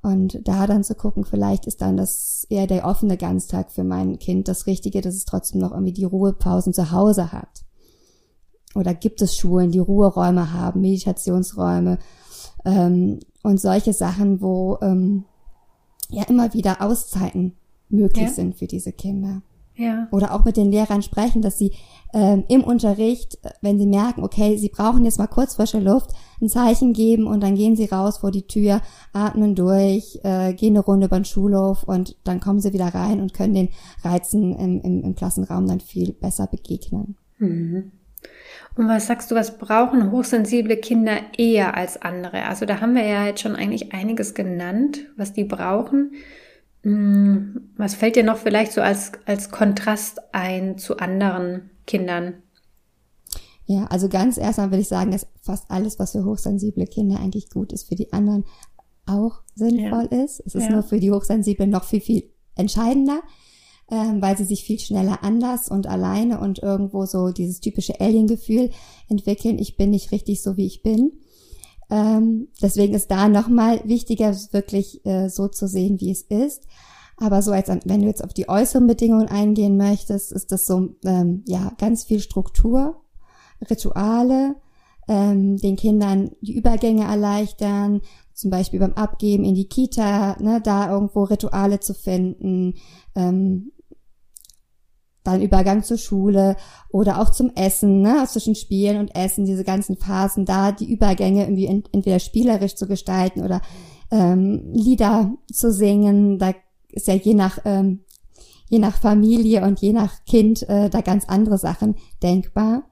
[0.00, 4.18] Und da dann zu gucken, vielleicht ist dann das eher der offene Ganztag für mein
[4.18, 7.66] Kind das Richtige, dass es trotzdem noch irgendwie die Ruhepausen zu Hause hat.
[8.74, 11.98] Oder gibt es Schulen, die Ruheräume haben, Meditationsräume
[12.64, 15.24] ähm, und solche Sachen, wo ähm,
[16.08, 17.56] ja immer wieder Auszeiten
[17.90, 18.32] möglich ja.
[18.32, 19.42] sind für diese Kinder.
[19.78, 20.08] Ja.
[20.10, 21.72] Oder auch mit den Lehrern sprechen, dass sie
[22.12, 26.10] ähm, im Unterricht, wenn sie merken, okay, sie brauchen jetzt mal kurz frische Luft,
[26.40, 28.80] ein Zeichen geben und dann gehen sie raus vor die Tür,
[29.12, 33.20] atmen durch, äh, gehen eine Runde über den Schulhof und dann kommen sie wieder rein
[33.20, 33.68] und können den
[34.02, 37.16] Reizen im, im, im Klassenraum dann viel besser begegnen.
[37.38, 37.92] Mhm.
[38.74, 42.44] Und was sagst du, was brauchen hochsensible Kinder eher als andere?
[42.46, 46.12] Also da haben wir ja jetzt schon eigentlich einiges genannt, was die brauchen.
[46.88, 52.42] Hm, was fällt dir noch vielleicht so als, als Kontrast ein zu anderen Kindern?
[53.66, 57.50] Ja, also ganz erstmal würde ich sagen, dass fast alles, was für hochsensible Kinder eigentlich
[57.50, 58.46] gut ist, für die anderen
[59.04, 60.24] auch sinnvoll ja.
[60.24, 60.40] ist.
[60.46, 60.70] Es ist ja.
[60.70, 63.20] nur für die Hochsensiblen noch viel, viel entscheidender,
[63.90, 68.70] ähm, weil sie sich viel schneller anders und alleine und irgendwo so dieses typische Alien-Gefühl
[69.10, 69.58] entwickeln.
[69.58, 71.12] Ich bin nicht richtig so, wie ich bin.
[71.90, 76.64] Ähm, deswegen ist da nochmal wichtiger, wirklich äh, so zu sehen, wie es ist.
[77.16, 80.90] Aber so als wenn du jetzt auf die äußeren Bedingungen eingehen möchtest, ist das so
[81.04, 83.00] ähm, ja ganz viel Struktur,
[83.68, 84.54] Rituale,
[85.08, 88.02] ähm, den Kindern die Übergänge erleichtern,
[88.34, 92.74] zum Beispiel beim Abgeben in die Kita, ne, da irgendwo Rituale zu finden,
[93.16, 93.72] ähm,
[95.32, 96.56] dann Übergang zur Schule
[96.90, 101.42] oder auch zum Essen, ne, zwischen Spielen und Essen, diese ganzen Phasen, da die Übergänge
[101.42, 103.60] irgendwie entweder spielerisch zu gestalten oder
[104.10, 106.38] ähm, Lieder zu singen.
[106.38, 106.54] Da
[106.90, 108.00] ist ja je nach ähm,
[108.68, 112.84] je nach Familie und je nach Kind äh, da ganz andere Sachen denkbar.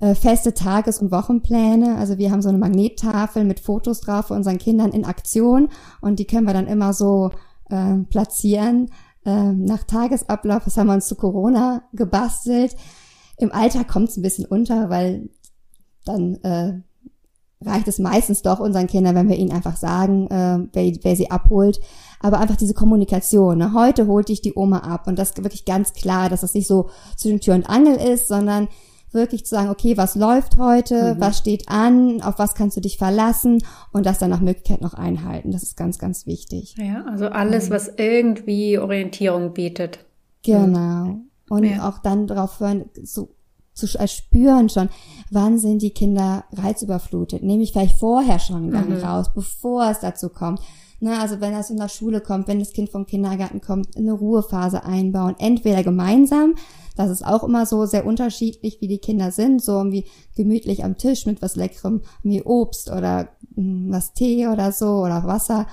[0.00, 1.96] Äh, feste Tages- und Wochenpläne.
[1.96, 5.68] Also wir haben so eine Magnettafel mit Fotos drauf von unseren Kindern in Aktion
[6.00, 7.30] und die können wir dann immer so
[7.68, 8.90] äh, platzieren
[9.24, 12.74] äh, nach Tagesablauf, das haben wir uns zu Corona gebastelt.
[13.36, 15.28] Im Alter kommt es ein bisschen unter, weil
[16.04, 16.80] dann äh,
[17.62, 21.30] reicht es meistens doch unseren Kindern, wenn wir ihnen einfach sagen, äh, wer, wer sie
[21.30, 21.80] abholt.
[22.20, 23.58] Aber einfach diese Kommunikation.
[23.58, 23.72] Ne?
[23.74, 26.90] Heute holt dich die Oma ab und das wirklich ganz klar, dass das nicht so
[27.16, 28.68] zwischen Tür und Angel ist, sondern
[29.12, 31.20] wirklich zu sagen, okay, was läuft heute, mhm.
[31.20, 34.94] was steht an, auf was kannst du dich verlassen und das dann nach Möglichkeit noch
[34.94, 35.50] einhalten.
[35.50, 36.74] Das ist ganz, ganz wichtig.
[36.78, 40.00] Ja, also alles, was irgendwie Orientierung bietet.
[40.42, 41.20] Genau.
[41.48, 41.88] Und ja.
[41.88, 43.30] auch dann darauf hören, so
[43.74, 44.88] zu spüren schon,
[45.30, 47.42] wann sind die Kinder reizüberflutet.
[47.42, 49.02] Nehme ich vielleicht vorher schon dann mhm.
[49.02, 50.60] raus, bevor es dazu kommt.
[51.00, 54.12] Na, also wenn das in der Schule kommt, wenn das Kind vom Kindergarten kommt, eine
[54.12, 55.34] Ruhephase einbauen.
[55.38, 56.54] Entweder gemeinsam,
[57.00, 60.04] das ist auch immer so sehr unterschiedlich, wie die Kinder sind, so irgendwie
[60.36, 65.24] gemütlich am Tisch mit was Leckerem, wie Obst oder mh, was Tee oder so oder
[65.24, 65.66] Wasser.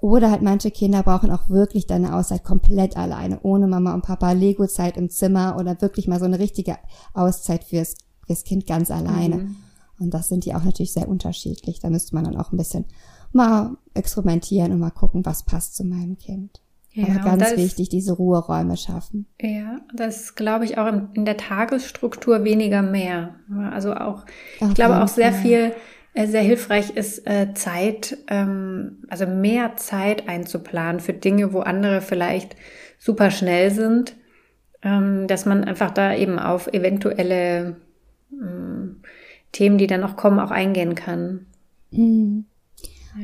[0.00, 4.32] Oder halt manche Kinder brauchen auch wirklich deine Auszeit komplett alleine, ohne Mama und Papa,
[4.32, 6.76] Lego-Zeit im Zimmer oder wirklich mal so eine richtige
[7.14, 7.94] Auszeit fürs,
[8.26, 9.36] fürs Kind ganz alleine.
[9.36, 9.56] Mhm.
[10.00, 11.78] Und das sind die auch natürlich sehr unterschiedlich.
[11.78, 12.86] Da müsste man dann auch ein bisschen
[13.30, 16.61] mal experimentieren und mal gucken, was passt zu meinem Kind.
[16.94, 19.26] Ja, Aber ganz wichtig, ist, diese Ruheräume schaffen.
[19.40, 23.36] Ja, das glaube ich auch in, in, der Tagesstruktur weniger mehr.
[23.70, 24.24] Also auch,
[24.60, 25.72] Auf ich glaube auch sehr viel,
[26.12, 32.02] äh, sehr hilfreich ist äh, Zeit, ähm, also mehr Zeit einzuplanen für Dinge, wo andere
[32.02, 32.56] vielleicht
[32.98, 34.14] super schnell sind,
[34.82, 37.76] ähm, dass man einfach da eben auf eventuelle
[38.32, 39.00] ähm,
[39.52, 41.46] Themen, die dann noch kommen, auch eingehen kann.
[41.90, 42.44] Mhm.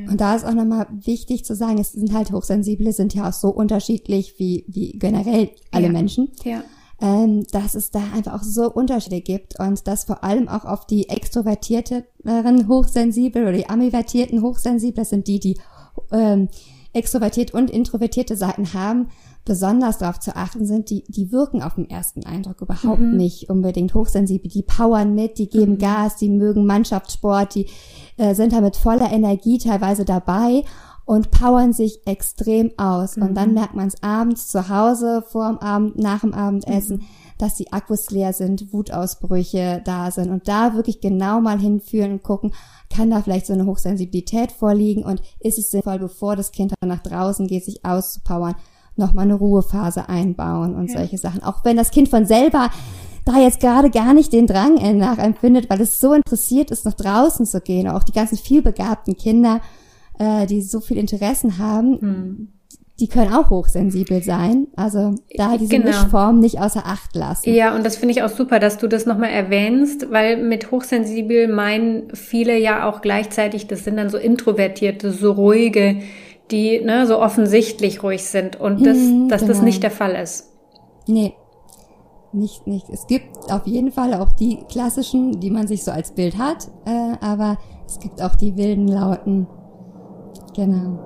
[0.09, 3.33] Und da ist auch nochmal wichtig zu sagen, es sind halt Hochsensible, sind ja auch
[3.33, 5.91] so unterschiedlich wie, wie generell alle ja.
[5.91, 6.31] Menschen.
[6.43, 6.63] Ja.
[7.01, 10.85] ähm, dass es da einfach auch so Unterschiede gibt und dass vor allem auch auf
[10.85, 15.57] die extrovertierteren hochsensibel oder die ambivertierten hochsensibel, das sind die, die
[16.11, 16.49] ähm,
[16.93, 19.09] extrovertiert und introvertierte Seiten haben,
[19.49, 23.17] besonders darauf zu achten sind, die, die wirken auf den ersten Eindruck überhaupt mhm.
[23.17, 24.47] nicht unbedingt hochsensibel.
[24.47, 25.77] Die powern mit, die geben mhm.
[25.79, 27.67] Gas, die mögen Mannschaftssport, die
[28.17, 30.63] äh, sind da mit voller Energie teilweise dabei
[31.03, 33.17] und powern sich extrem aus.
[33.17, 33.23] Mhm.
[33.23, 33.55] Und dann mhm.
[33.55, 37.05] merkt man es abends zu Hause, vor dem Abend, nach dem Abendessen, mhm.
[37.39, 40.29] dass die Akkus leer sind, Wutausbrüche da sind.
[40.29, 42.53] Und da wirklich genau mal hinführen und gucken,
[42.95, 46.89] kann da vielleicht so eine Hochsensibilität vorliegen und ist es sinnvoll, bevor das Kind dann
[46.89, 48.53] nach draußen geht, sich auszupowern,
[48.99, 50.99] nochmal eine Ruhephase einbauen und ja.
[50.99, 51.41] solche Sachen.
[51.41, 52.69] Auch wenn das Kind von selber
[53.25, 57.45] da jetzt gerade gar nicht den Drang nachempfindet, weil es so interessiert ist, nach draußen
[57.45, 57.87] zu gehen.
[57.87, 59.61] Auch die ganzen vielbegabten Kinder,
[60.17, 62.47] äh, die so viel Interessen haben, hm.
[62.99, 64.67] die können auch hochsensibel sein.
[64.75, 65.87] Also da diese genau.
[65.87, 67.53] Mischform nicht außer Acht lassen.
[67.53, 71.47] Ja, und das finde ich auch super, dass du das nochmal erwähnst, weil mit hochsensibel
[71.47, 76.01] meinen viele ja auch gleichzeitig, das sind dann so introvertierte, so ruhige,
[76.51, 79.53] die ne, so offensichtlich ruhig sind und das, hm, dass genau.
[79.53, 80.51] das nicht der Fall ist.
[81.07, 81.33] Nee,
[82.31, 82.89] nicht, nicht.
[82.89, 86.67] Es gibt auf jeden Fall auch die klassischen, die man sich so als Bild hat,
[86.85, 87.57] äh, aber
[87.87, 89.47] es gibt auch die wilden, lauten
[90.55, 90.99] Genau.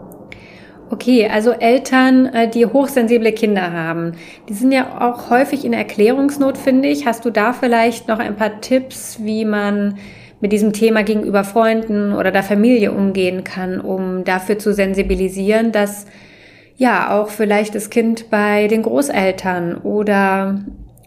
[0.90, 4.14] Okay, also Eltern, äh, die hochsensible Kinder haben,
[4.50, 7.08] die sind ja auch häufig in Erklärungsnot, finde ich.
[7.08, 9.98] Hast du da vielleicht noch ein paar Tipps, wie man
[10.44, 16.06] mit diesem Thema gegenüber Freunden oder der Familie umgehen kann, um dafür zu sensibilisieren, dass
[16.76, 20.66] ja auch vielleicht das Kind bei den Großeltern oder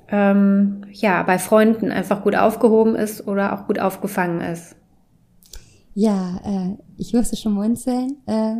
[0.09, 4.75] ähm, ja bei Freunden einfach gut aufgehoben ist oder auch gut aufgefangen ist?
[5.92, 8.55] Ja, äh, ich musste schon munzeln äh,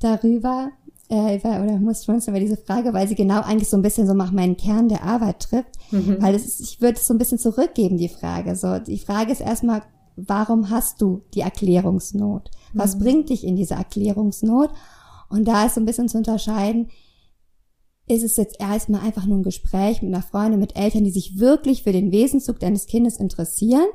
[0.00, 0.68] darüber,
[1.08, 4.12] äh, oder musste schmunzeln über diese Frage, weil sie genau eigentlich so ein bisschen so
[4.12, 5.78] nach meinen Kern der Arbeit trifft.
[5.90, 6.18] Mhm.
[6.20, 8.54] Weil es ist, ich würde es so ein bisschen zurückgeben, die Frage.
[8.54, 9.80] So, die Frage ist erstmal,
[10.26, 12.50] warum hast du die Erklärungsnot?
[12.72, 13.00] Was mhm.
[13.00, 14.70] bringt dich in diese Erklärungsnot?
[15.28, 16.90] Und da ist so ein bisschen zu unterscheiden,
[18.08, 21.38] ist es jetzt erstmal einfach nur ein Gespräch mit einer Freundin, mit Eltern, die sich
[21.38, 23.86] wirklich für den Wesenszug deines Kindes interessieren.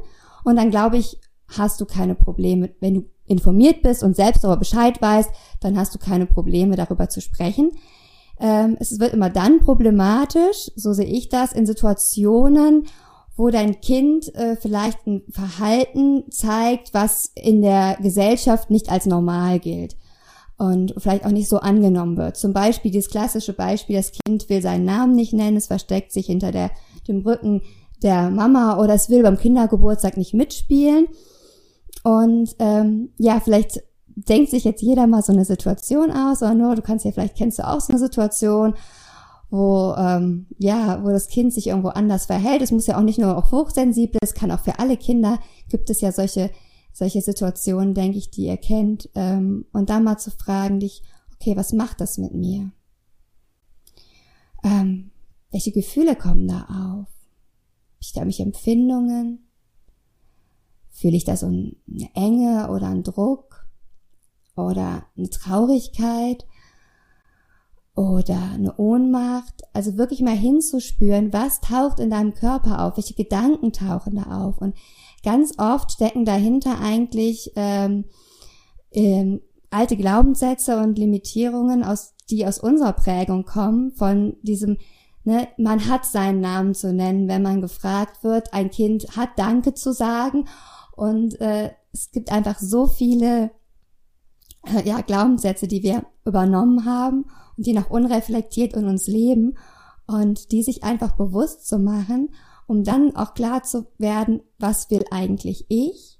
[0.45, 2.69] Und dann glaube ich, hast du keine Probleme.
[2.79, 7.09] Wenn du informiert bist und selbst aber Bescheid weißt, dann hast du keine Probleme darüber
[7.09, 7.71] zu sprechen.
[8.39, 12.85] Ähm, es wird immer dann problematisch, so sehe ich das, in Situationen,
[13.35, 19.59] wo dein Kind äh, vielleicht ein Verhalten zeigt, was in der Gesellschaft nicht als normal
[19.59, 19.97] gilt
[20.57, 22.37] und vielleicht auch nicht so angenommen wird.
[22.37, 26.27] Zum Beispiel dieses klassische Beispiel, das Kind will seinen Namen nicht nennen, es versteckt sich
[26.27, 26.71] hinter der,
[27.07, 27.61] dem Rücken
[28.03, 31.07] der Mama oder es will beim Kindergeburtstag nicht mitspielen
[32.03, 33.81] und ähm, ja, vielleicht
[34.15, 37.35] denkt sich jetzt jeder mal so eine Situation aus, oder nur, du kannst ja, vielleicht
[37.35, 38.75] kennst du auch so eine Situation,
[39.49, 42.61] wo ähm, ja, wo das Kind sich irgendwo anders verhält.
[42.61, 45.89] Es muss ja auch nicht nur auch hochsensibel, es kann auch für alle Kinder gibt
[45.89, 46.51] es ja solche
[46.95, 49.09] solche Situationen, denke ich, die ihr kennt.
[49.15, 51.03] Ähm, und dann mal zu fragen dich,
[51.33, 52.71] okay, was macht das mit mir?
[54.63, 55.11] Ähm,
[55.51, 57.09] welche Gefühle kommen da auf?
[57.99, 59.47] Ich da mich Empfindungen?
[60.89, 61.75] Fühle ich da so eine
[62.13, 63.67] Enge oder einen Druck
[64.55, 66.45] oder eine Traurigkeit
[67.95, 69.63] oder eine Ohnmacht?
[69.73, 74.59] Also wirklich mal hinzuspüren, was taucht in deinem Körper auf, welche Gedanken tauchen da auf.
[74.59, 74.75] Und
[75.23, 78.05] ganz oft stecken dahinter eigentlich ähm,
[78.91, 84.77] ähm, alte Glaubenssätze und Limitierungen, aus, die aus unserer Prägung kommen, von diesem
[85.27, 88.53] Ne, man hat seinen Namen zu nennen, wenn man gefragt wird.
[88.53, 90.47] Ein Kind hat Danke zu sagen
[90.95, 93.49] und äh, es gibt einfach so viele
[94.67, 97.25] äh, ja, Glaubenssätze, die wir übernommen haben
[97.57, 99.57] und die noch unreflektiert in uns leben
[100.07, 102.29] und die sich einfach bewusst zu machen,
[102.67, 106.19] um dann auch klar zu werden, was will eigentlich ich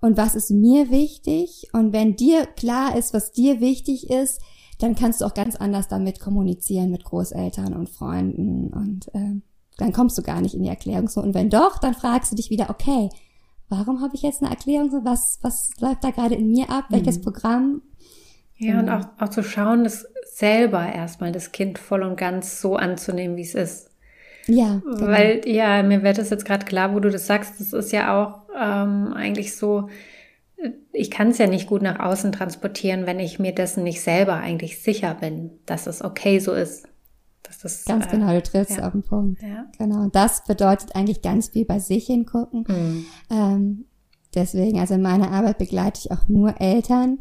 [0.00, 1.68] und was ist mir wichtig.
[1.72, 4.40] Und wenn dir klar ist, was dir wichtig ist,
[4.78, 9.40] dann kannst du auch ganz anders damit kommunizieren mit Großeltern und Freunden und äh,
[9.78, 11.24] dann kommst du gar nicht in die Erklärungsnot.
[11.24, 13.10] Und wenn doch, dann fragst du dich wieder, okay,
[13.68, 14.90] warum habe ich jetzt eine Erklärung?
[15.04, 16.86] Was, was läuft da gerade in mir ab?
[16.90, 17.22] Welches mhm.
[17.22, 17.82] Programm?
[18.58, 22.76] Ja, und auch, auch zu schauen, das selber erstmal das Kind voll und ganz so
[22.76, 23.90] anzunehmen, wie es ist.
[24.46, 24.80] Ja.
[24.84, 25.06] Genau.
[25.06, 28.16] Weil, ja, mir wird das jetzt gerade klar, wo du das sagst, das ist ja
[28.16, 29.88] auch ähm, eigentlich so,
[30.92, 34.34] ich kann es ja nicht gut nach außen transportieren, wenn ich mir dessen nicht selber
[34.34, 36.88] eigentlich sicher bin, dass es okay so ist.
[37.42, 38.86] Das ist, ganz äh, genau, du triffst ja.
[38.86, 39.42] auf den Punkt.
[39.42, 39.66] Ja.
[39.78, 40.02] Genau.
[40.02, 42.64] Und das bedeutet eigentlich ganz viel bei sich hingucken.
[42.68, 43.06] Mhm.
[43.30, 43.84] Ähm,
[44.34, 47.18] deswegen, also in meiner Arbeit begleite ich auch nur Eltern,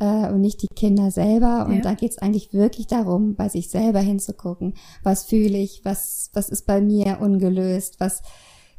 [0.00, 1.66] äh, und nicht die Kinder selber.
[1.66, 1.80] Und ja.
[1.80, 4.74] da geht es eigentlich wirklich darum, bei sich selber hinzugucken.
[5.02, 5.84] Was fühle ich?
[5.84, 8.00] Was, was ist bei mir ungelöst?
[8.00, 8.22] Was,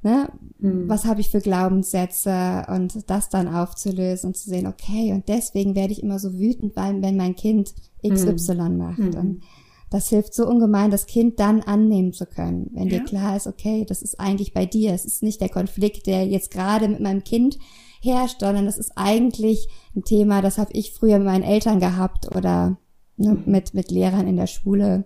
[0.01, 0.89] ne, hm.
[0.89, 2.65] was habe ich für Glaubenssätze?
[2.67, 6.75] Und das dann aufzulösen und zu sehen, okay, und deswegen werde ich immer so wütend,
[6.75, 7.73] weil, wenn mein Kind
[8.05, 8.77] XY hm.
[8.77, 8.97] macht.
[8.97, 9.15] Hm.
[9.15, 9.41] Und
[9.89, 12.99] das hilft so ungemein, das Kind dann annehmen zu können, wenn ja.
[12.99, 14.93] dir klar ist, okay, das ist eigentlich bei dir.
[14.93, 17.57] Es ist nicht der Konflikt, der jetzt gerade mit meinem Kind
[18.05, 22.35] herrscht, sondern das ist eigentlich ein Thema, das habe ich früher mit meinen Eltern gehabt
[22.35, 22.77] oder
[23.17, 25.05] ne, mit, mit Lehrern in der Schule.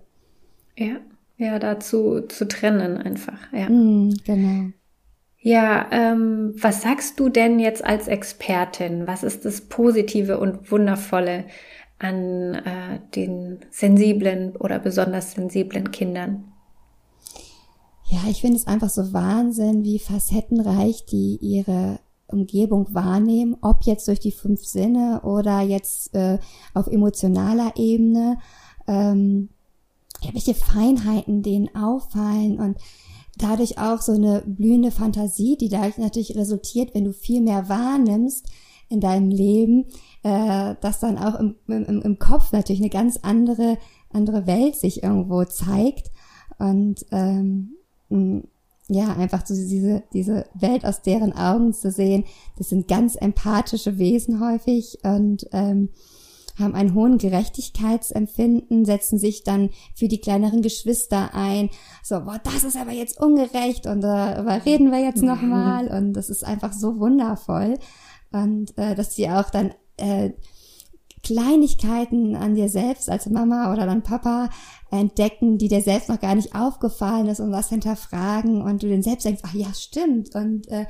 [0.77, 0.97] Ja,
[1.38, 3.69] ja, dazu zu trennen einfach, ja.
[3.69, 4.71] Mm, genau.
[5.41, 9.07] Ja, ähm, was sagst du denn jetzt als Expertin?
[9.07, 11.45] Was ist das Positive und Wundervolle
[11.97, 16.51] an äh, den sensiblen oder besonders sensiblen Kindern?
[18.09, 21.99] Ja, ich finde es einfach so Wahnsinn, wie facettenreich die ihre
[22.32, 26.39] Umgebung wahrnehmen, ob jetzt durch die fünf Sinne oder jetzt äh,
[26.74, 28.38] auf emotionaler Ebene,
[28.88, 29.50] ähm,
[30.22, 32.78] ja, welche Feinheiten denen auffallen und
[33.38, 38.48] dadurch auch so eine blühende Fantasie, die dadurch natürlich resultiert, wenn du viel mehr wahrnimmst
[38.89, 39.86] in deinem Leben,
[40.24, 43.78] äh, dass dann auch im, im, im Kopf natürlich eine ganz andere
[44.12, 46.12] andere Welt sich irgendwo zeigt.
[46.58, 47.76] Und ähm,
[48.89, 52.25] ja, einfach so diese, diese Welt aus deren Augen zu sehen.
[52.58, 55.89] Das sind ganz empathische Wesen häufig und ähm,
[56.58, 61.69] haben einen hohen Gerechtigkeitsempfinden, setzen sich dann für die kleineren Geschwister ein.
[62.04, 65.88] So, boah, das ist aber jetzt ungerecht und darüber äh, reden wir jetzt nochmal.
[65.88, 67.78] Und das ist einfach so wundervoll.
[68.32, 70.32] Und äh, dass sie auch dann äh,
[71.23, 74.49] Kleinigkeiten an dir selbst als Mama oder dann Papa
[74.91, 79.04] entdecken, die dir selbst noch gar nicht aufgefallen ist und was hinterfragen und du den
[79.04, 80.36] selbst denkst, ach ja, stimmt.
[80.36, 80.86] Und äh,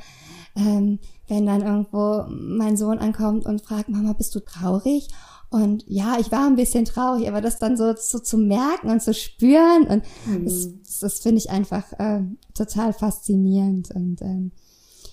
[0.56, 5.08] ähm, wenn dann irgendwo mein Sohn ankommt und fragt, Mama, bist du traurig?
[5.52, 9.02] Und ja, ich war ein bisschen traurig, aber das dann so, so zu merken und
[9.02, 10.46] zu spüren und mhm.
[10.46, 12.22] das, das finde ich einfach äh,
[12.54, 14.52] total faszinierend und ähm,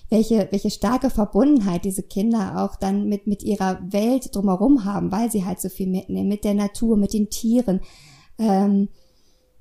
[0.09, 5.31] welche, welche starke Verbundenheit diese Kinder auch dann mit, mit ihrer Welt drumherum haben, weil
[5.31, 7.81] sie halt so viel mitnehmen, mit der Natur, mit den Tieren,
[8.37, 8.89] ähm,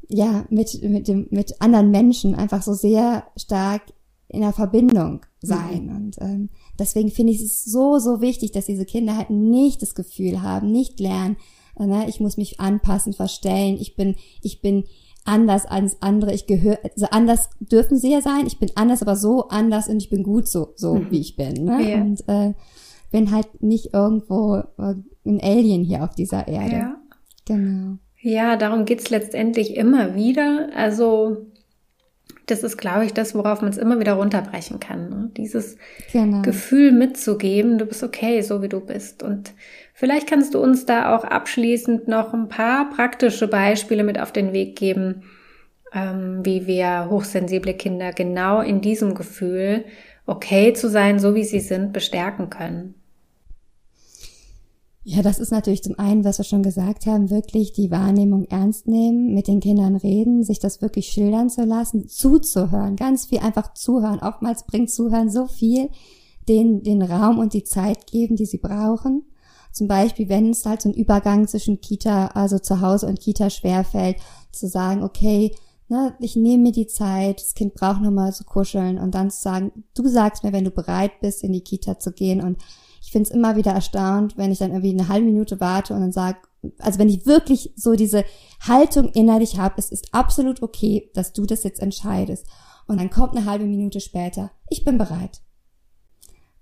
[0.08, 3.82] ja, mit, mit dem, mit anderen Menschen einfach so sehr stark
[4.28, 5.86] in der Verbindung sein.
[5.86, 5.96] Mhm.
[5.96, 9.94] Und ähm, deswegen finde ich es so, so wichtig, dass diese Kinder halt nicht das
[9.94, 11.36] Gefühl haben, nicht lernen,
[11.78, 14.84] äh, ne, ich muss mich anpassen, verstellen, ich bin, ich bin
[15.24, 16.32] anders als andere.
[16.32, 18.46] Ich gehöre, also anders dürfen sie ja sein.
[18.46, 21.10] Ich bin anders, aber so anders und ich bin gut so, so mhm.
[21.10, 21.64] wie ich bin.
[21.64, 21.90] Ne?
[21.90, 22.00] Ja.
[22.00, 22.54] Und äh,
[23.10, 26.76] bin halt nicht irgendwo äh, ein Alien hier auf dieser Erde.
[26.76, 26.96] Ja.
[27.44, 27.98] Genau.
[28.26, 30.70] Ja, darum geht's letztendlich immer wieder.
[30.74, 31.46] Also
[32.46, 35.08] das ist, glaube ich, das, worauf man es immer wieder runterbrechen kann.
[35.08, 35.30] Ne?
[35.36, 35.76] Dieses
[36.10, 36.42] genau.
[36.42, 39.22] Gefühl mitzugeben, du bist okay, so wie du bist.
[39.22, 39.52] Und
[39.94, 44.52] vielleicht kannst du uns da auch abschließend noch ein paar praktische Beispiele mit auf den
[44.52, 45.22] Weg geben,
[45.94, 49.84] ähm, wie wir hochsensible Kinder genau in diesem Gefühl,
[50.26, 52.96] okay zu sein, so wie sie sind, bestärken können.
[55.08, 58.88] Ja, das ist natürlich zum einen, was wir schon gesagt haben, wirklich die Wahrnehmung ernst
[58.88, 63.72] nehmen, mit den Kindern reden, sich das wirklich schildern zu lassen, zuzuhören, ganz viel einfach
[63.74, 64.18] zuhören.
[64.18, 65.90] Oftmals bringt Zuhören so viel,
[66.48, 69.22] den, den Raum und die Zeit geben, die sie brauchen.
[69.70, 73.48] Zum Beispiel, wenn es halt so ein Übergang zwischen Kita, also zu Hause und Kita
[73.48, 74.16] schwerfällt,
[74.50, 75.54] zu sagen, okay,
[75.88, 79.40] ne, ich nehme mir die Zeit, das Kind braucht nochmal zu kuscheln und dann zu
[79.40, 82.58] sagen, du sagst mir, wenn du bereit bist, in die Kita zu gehen und
[83.06, 86.00] ich finde es immer wieder erstaunt, wenn ich dann irgendwie eine halbe Minute warte und
[86.00, 86.38] dann sage,
[86.80, 88.24] also wenn ich wirklich so diese
[88.66, 92.46] Haltung innerlich habe, es ist absolut okay, dass du das jetzt entscheidest.
[92.88, 95.40] Und dann kommt eine halbe Minute später, ich bin bereit.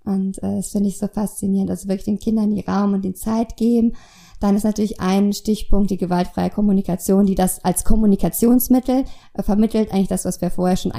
[0.03, 3.15] Und äh, das finde ich so faszinierend, also wirklich den Kindern die Raum und die
[3.15, 3.93] Zeit geben.
[4.39, 10.09] Dann ist natürlich ein Stichpunkt die gewaltfreie Kommunikation, die das als Kommunikationsmittel äh, vermittelt, eigentlich
[10.09, 10.91] das, was wir vorher schon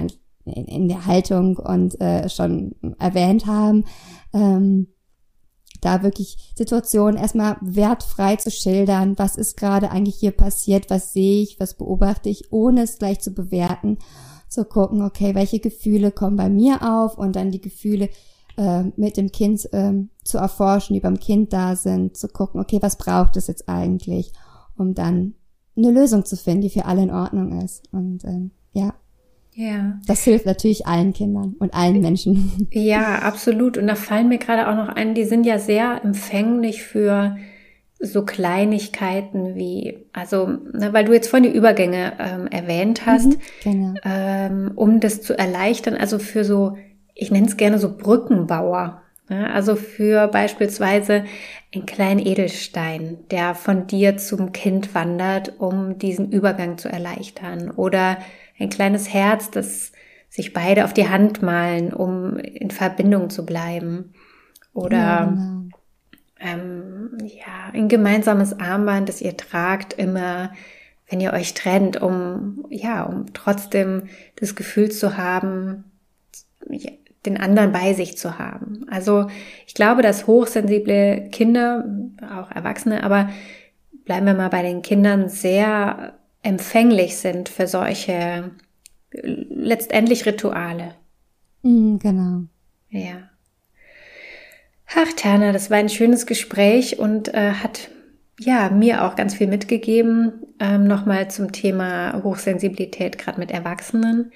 [0.45, 3.85] in, in der Haltung und äh, schon erwähnt haben.
[4.33, 4.89] Ähm,
[5.81, 11.43] da wirklich Situationen erstmal wertfrei zu schildern, was ist gerade eigentlich hier passiert, was sehe
[11.43, 13.99] ich, was beobachte ich, ohne es gleich zu bewerten,
[14.49, 18.09] zu gucken, okay, welche Gefühle kommen bei mir auf und dann die Gefühle
[18.57, 19.93] äh, mit dem Kind äh,
[20.25, 24.33] zu erforschen, die beim Kind da sind, zu gucken, okay, was braucht es jetzt eigentlich,
[24.77, 25.35] um dann
[25.77, 27.93] eine Lösung zu finden, die für alle in Ordnung ist.
[27.93, 28.95] Und ähm, ja,
[29.57, 29.99] ja.
[30.07, 32.69] Das hilft natürlich allen Kindern und allen Menschen.
[32.73, 33.79] Ja, absolut.
[33.79, 37.37] Und da fallen mir gerade auch noch ein, die sind ja sehr empfänglich für
[37.99, 43.41] so Kleinigkeiten wie, also, ne, weil du jetzt vorhin die Übergänge ähm, erwähnt hast, mhm,
[43.63, 43.95] genau.
[44.05, 46.77] ähm, um das zu erleichtern, also für so,
[47.15, 49.01] ich nenne es gerne so Brückenbauer.
[49.29, 51.25] Also für beispielsweise
[51.75, 57.73] einen kleinen Edelstein, der von dir zum Kind wandert, um diesen Übergang zu erleichtern.
[57.73, 58.19] Oder
[58.59, 59.93] ein kleines Herz, das
[60.29, 64.13] sich beide auf die Hand malen, um in Verbindung zu bleiben.
[64.73, 65.69] Oder ja, genau.
[66.41, 70.53] ähm, ja, ein gemeinsames Armband, das ihr tragt immer,
[71.09, 74.05] wenn ihr euch trennt, um ja, um trotzdem
[74.37, 75.85] das Gefühl zu haben,
[77.25, 78.87] den anderen bei sich zu haben.
[78.91, 79.29] Also
[79.67, 81.85] ich glaube, dass hochsensible Kinder,
[82.23, 83.31] auch Erwachsene, aber
[84.05, 88.51] bleiben wir mal bei den Kindern, sehr empfänglich sind für solche
[89.13, 90.95] letztendlich Rituale.
[91.63, 92.43] Mm, genau.
[92.91, 93.31] Ja.
[94.95, 97.91] Ach, Tana, das war ein schönes Gespräch und äh, hat
[98.39, 100.33] ja mir auch ganz viel mitgegeben.
[100.61, 104.33] Ähm, Nochmal zum Thema Hochsensibilität, gerade mit Erwachsenen.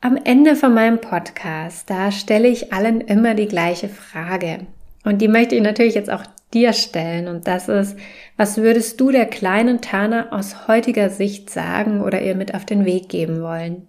[0.00, 4.66] Am Ende von meinem Podcast, da stelle ich allen immer die gleiche Frage.
[5.04, 6.22] Und die möchte ich natürlich jetzt auch
[6.54, 7.28] dir stellen.
[7.28, 7.96] Und das ist,
[8.36, 12.84] was würdest du der kleinen Tana aus heutiger Sicht sagen oder ihr mit auf den
[12.84, 13.86] Weg geben wollen?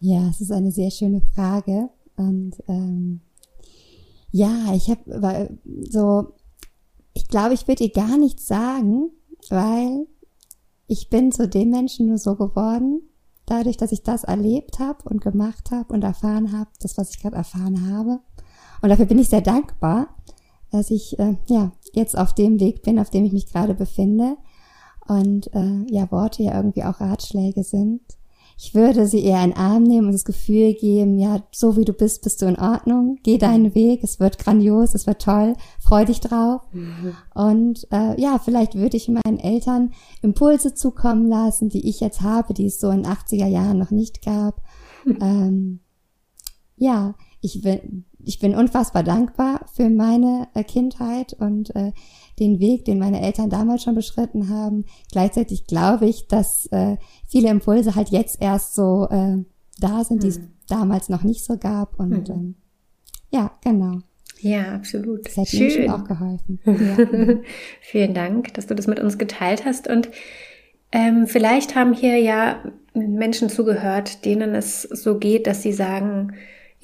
[0.00, 1.88] Ja, es ist eine sehr schöne Frage.
[2.16, 3.20] Und ähm,
[4.30, 5.58] ja, ich habe
[5.88, 6.32] so,
[7.12, 9.10] ich glaube, ich würde ihr gar nichts sagen,
[9.48, 10.06] weil
[10.86, 13.02] ich bin zu dem Menschen nur so geworden,
[13.46, 17.20] dadurch, dass ich das erlebt habe und gemacht habe und erfahren habe, das, was ich
[17.20, 18.20] gerade erfahren habe.
[18.80, 20.08] Und dafür bin ich sehr dankbar,
[20.72, 24.36] dass ich äh, ja jetzt auf dem Weg bin, auf dem ich mich gerade befinde.
[25.06, 28.00] Und äh, ja, Worte ja irgendwie auch Ratschläge sind.
[28.56, 31.84] Ich würde sie eher in den Arm nehmen und das Gefühl geben, ja, so wie
[31.84, 33.18] du bist, bist du in Ordnung.
[33.24, 36.62] Geh deinen Weg, es wird grandios, es wird toll, freu dich drauf.
[36.72, 37.16] Mhm.
[37.34, 42.54] Und äh, ja, vielleicht würde ich meinen Eltern Impulse zukommen lassen, die ich jetzt habe,
[42.54, 44.62] die es so in 80er Jahren noch nicht gab.
[45.04, 45.18] Mhm.
[45.22, 45.80] Ähm,
[46.76, 51.92] ja, ich will, ich bin unfassbar dankbar für meine äh, Kindheit und äh,
[52.38, 54.84] den Weg, den meine Eltern damals schon beschritten haben.
[55.10, 59.38] Gleichzeitig glaube ich, dass äh, viele Impulse halt jetzt erst so äh,
[59.80, 60.52] da sind, die es hm.
[60.68, 61.98] damals noch nicht so gab.
[61.98, 62.34] Und hm.
[62.34, 62.54] ähm,
[63.30, 63.98] ja, genau.
[64.40, 65.26] Ja, absolut.
[65.26, 65.82] Das hat Schön.
[65.82, 66.60] mir auch geholfen.
[66.66, 67.36] Ja.
[67.80, 69.88] Vielen Dank, dass du das mit uns geteilt hast.
[69.88, 70.10] Und
[70.92, 72.62] ähm, vielleicht haben hier ja
[72.94, 76.34] Menschen zugehört, denen es so geht, dass sie sagen,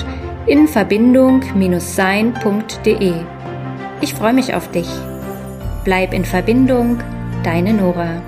[0.45, 3.13] in verbindung-sein.de.
[3.99, 4.87] Ich freue mich auf dich.
[5.83, 7.01] Bleib in Verbindung,
[7.43, 8.21] deine Nora.